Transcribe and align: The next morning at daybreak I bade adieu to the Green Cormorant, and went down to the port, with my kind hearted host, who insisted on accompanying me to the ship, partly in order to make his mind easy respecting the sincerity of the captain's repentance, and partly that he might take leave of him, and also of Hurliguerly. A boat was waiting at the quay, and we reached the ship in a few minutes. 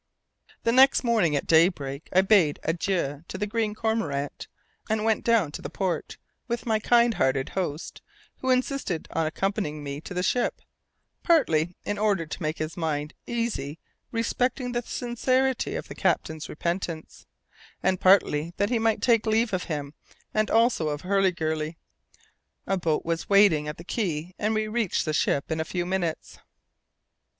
The 0.63 0.71
next 0.71 1.03
morning 1.03 1.35
at 1.35 1.45
daybreak 1.45 2.09
I 2.11 2.21
bade 2.21 2.59
adieu 2.63 3.23
to 3.27 3.37
the 3.37 3.45
Green 3.45 3.75
Cormorant, 3.75 4.47
and 4.89 5.05
went 5.05 5.23
down 5.23 5.51
to 5.51 5.61
the 5.61 5.69
port, 5.69 6.17
with 6.47 6.65
my 6.65 6.79
kind 6.79 7.13
hearted 7.13 7.49
host, 7.49 8.01
who 8.39 8.49
insisted 8.49 9.07
on 9.11 9.27
accompanying 9.27 9.83
me 9.83 10.01
to 10.01 10.15
the 10.15 10.23
ship, 10.23 10.61
partly 11.21 11.75
in 11.85 11.99
order 11.99 12.25
to 12.25 12.41
make 12.41 12.57
his 12.57 12.75
mind 12.75 13.13
easy 13.27 13.77
respecting 14.11 14.71
the 14.71 14.81
sincerity 14.81 15.75
of 15.75 15.87
the 15.87 15.93
captain's 15.93 16.49
repentance, 16.49 17.27
and 17.83 18.01
partly 18.01 18.55
that 18.57 18.71
he 18.71 18.79
might 18.79 19.03
take 19.03 19.27
leave 19.27 19.53
of 19.53 19.65
him, 19.65 19.93
and 20.33 20.49
also 20.49 20.89
of 20.89 21.01
Hurliguerly. 21.03 21.77
A 22.65 22.75
boat 22.75 23.05
was 23.05 23.29
waiting 23.29 23.67
at 23.67 23.77
the 23.77 23.83
quay, 23.83 24.33
and 24.39 24.55
we 24.55 24.67
reached 24.67 25.05
the 25.05 25.13
ship 25.13 25.51
in 25.51 25.59
a 25.59 25.63
few 25.63 25.85
minutes. 25.85 26.39